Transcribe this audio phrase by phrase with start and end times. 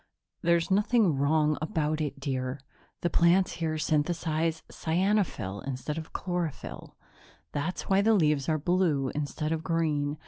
[0.41, 2.59] "There's nothing wrong about it, dear.
[3.01, 6.95] The plants here synthesize cyanophyll instead of chlorophyll;
[7.51, 10.17] that's why the leaves are blue instead of green.